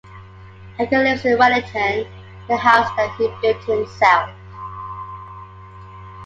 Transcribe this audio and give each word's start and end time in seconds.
Hager 0.79 0.97
lives 1.03 1.23
in 1.25 1.37
Wellington, 1.37 2.07
in 2.49 2.55
a 2.55 2.57
house 2.57 2.89
that 2.97 3.13
he 3.19 3.27
built 3.39 3.63
himself. 3.65 4.31